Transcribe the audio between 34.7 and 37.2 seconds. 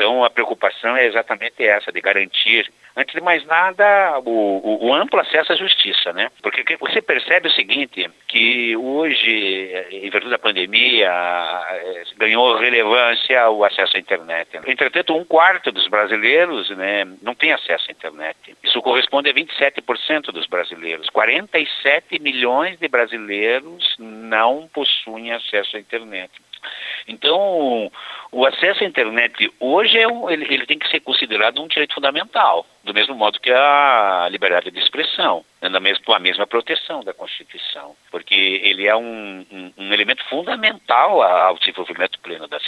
de expressão, né, com a mesma proteção da